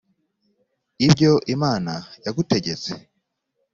[1.05, 1.93] ibyo imana
[2.25, 2.91] yagutegetse